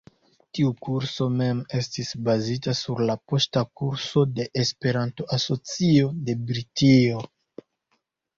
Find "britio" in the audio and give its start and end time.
6.51-7.23